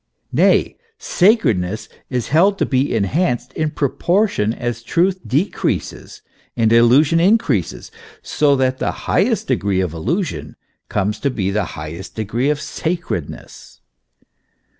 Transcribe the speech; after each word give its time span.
Nay, 0.31 0.77
sacredness 0.97 1.87
is 2.09 2.29
held 2.29 2.57
to 2.57 2.65
be 2.65 2.91
enhanced 2.95 3.53
in 3.53 3.69
pro 3.69 3.89
portion 3.89 4.51
as 4.51 4.81
truth 4.81 5.19
decreases 5.27 6.23
and 6.57 6.73
illusion 6.73 7.19
increases, 7.19 7.91
so 8.23 8.55
that 8.55 8.79
the 8.79 8.91
xii 8.93 9.01
highest 9.01 9.45
degree 9.47 9.79
of 9.79 9.93
illusion 9.93 10.55
comes 10.89 11.19
to 11.19 11.29
be 11.29 11.51
the 11.51 11.65
highest 11.77 12.15
degree 12.15 12.49
of 12.49 12.59
sacredness. 12.59 13.79